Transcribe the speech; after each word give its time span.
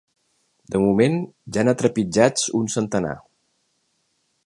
De 0.75 0.79
moment, 0.83 1.17
ja 1.57 1.65
n’ha 1.67 1.77
trepitjats 1.83 2.49
un 2.63 2.75
centenar. 2.79 3.17